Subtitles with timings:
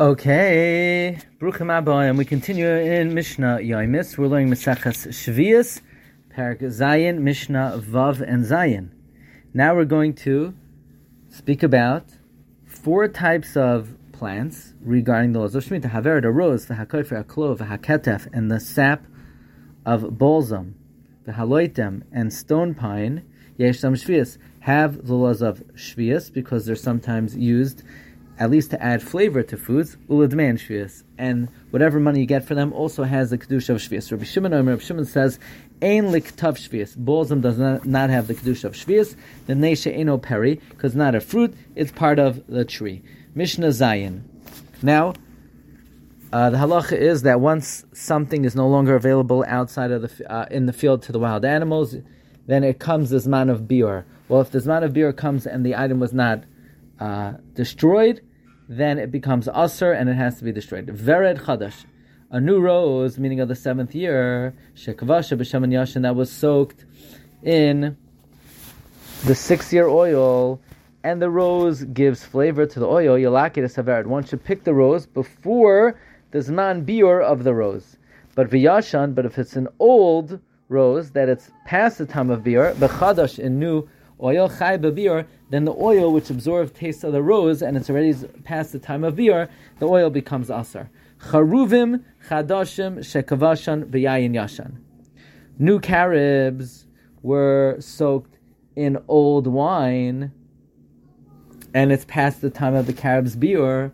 [0.00, 1.70] Okay, Bruchim
[2.08, 4.16] and we continue in Mishnah Yoimis.
[4.16, 5.82] We're learning Mesachas Shvius,
[6.34, 8.92] Parak Zayin, Mishnah Vav, and Zayin.
[9.52, 10.54] Now we're going to
[11.28, 12.06] speak about
[12.64, 15.90] four types of plants regarding the laws of Shemitah.
[15.90, 19.04] Haver, the rose, the hakofer, a clove, the haketef, and the sap
[19.84, 20.76] of balsam,
[21.26, 23.22] the haloitem, and stone pine,
[23.58, 27.82] yesh sam shvius, have the laws of shvius because they're sometimes used
[28.40, 32.54] at least to add flavor to foods, uladman shvius, and whatever money you get for
[32.54, 34.10] them also has the kedusha of shvius.
[34.10, 35.38] Rabbi Shimon, Rabbi Shimon says,
[35.82, 39.14] "Ein liktav shvius." Balsam does not, not have the kedusha of shvius.
[39.46, 43.02] The nesha eno peri, because not a fruit; it's part of the tree.
[43.34, 44.22] Mishnah Zayin.
[44.82, 45.12] Now,
[46.32, 50.46] uh, the halacha is that once something is no longer available outside of the uh,
[50.50, 51.94] in the field to the wild animals,
[52.46, 54.04] then it comes the man of biur.
[54.28, 56.44] Well, if the man of biur comes and the item was not
[56.98, 58.22] uh, destroyed,
[58.70, 60.86] then it becomes aser and it has to be destroyed.
[60.86, 61.84] Vered chadash,
[62.30, 66.84] a new rose, meaning of the seventh year, shekvasha b'shaman yashin that was soaked
[67.42, 67.96] in
[69.24, 70.60] the six-year oil,
[71.02, 73.16] and the rose gives flavor to the oil.
[73.18, 74.06] Yalakit is havered.
[74.06, 77.96] One should pick the rose before the zman biur of the rose.
[78.36, 82.72] But v'yashan, but if it's an old rose that it's past the time of biur,
[82.74, 83.88] b'chadash in new
[84.22, 88.14] oil chai b'biur, then the oil which absorbs taste of the rose and it's already
[88.44, 90.90] past the time of biur, the oil becomes asar.
[91.18, 94.76] Charuvim chadashim shekavashan v'yayin yashan.
[95.58, 96.86] New carobs
[97.22, 98.38] were soaked
[98.76, 100.32] in old wine,
[101.74, 103.92] and it's past the time of the carob's biur.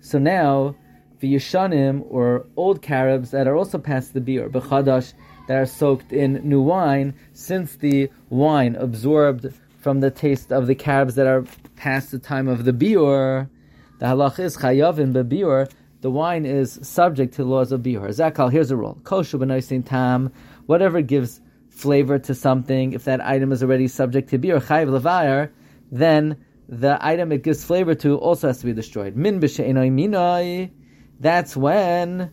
[0.00, 0.76] So now,
[1.18, 1.36] the
[2.08, 5.12] or old carobs that are also past the biur, b'chadash
[5.50, 10.76] that are soaked in new wine, since the wine absorbed from the taste of the
[10.76, 13.48] carobs that are past the time of the biur,
[13.98, 15.68] the halach is chayavin bebiur,
[16.02, 18.10] the wine is subject to laws of biur.
[18.10, 19.00] Zakal, here's a rule.
[19.02, 20.32] Kosher b'noisin tam,
[20.66, 25.50] whatever gives flavor to something, if that item is already subject to biur, chayav levayar,
[25.90, 26.36] then
[26.68, 29.16] the item it gives flavor to also has to be destroyed.
[29.16, 30.70] Min b'she'enoi minoi,
[31.18, 32.30] that's when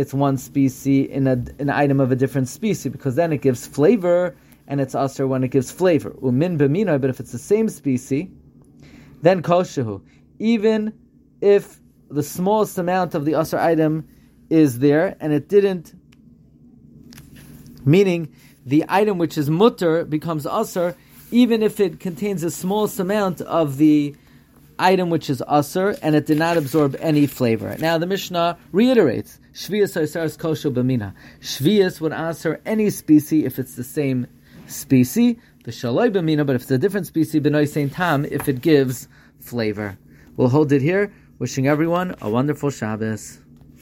[0.00, 3.66] it's one species in a, an item of a different species because then it gives
[3.66, 4.34] flavor
[4.66, 6.10] and it's usher when it gives flavor.
[6.22, 8.28] Umin b'minoi, but if it's the same species,
[9.20, 10.00] then koshehu.
[10.38, 10.94] Even
[11.42, 14.08] if the smallest amount of the usher item
[14.48, 15.92] is there and it didn't,
[17.84, 18.34] meaning
[18.64, 20.96] the item which is mutter becomes usher,
[21.30, 24.14] even if it contains the smallest amount of the
[24.82, 27.76] item which is usr and it did not absorb any flavor.
[27.78, 31.14] Now the Mishnah reiterates Shvius Oisaris Kosho Bamina.
[31.40, 34.26] Shvius would answer any species if it's the same
[34.66, 35.36] species.
[35.64, 39.08] The Shaloi Bamina, but if it's a different species, Benoy Saint Tam, if it gives
[39.40, 39.98] flavor.
[40.36, 41.12] We'll hold it here.
[41.38, 43.39] Wishing everyone a wonderful Shabbos.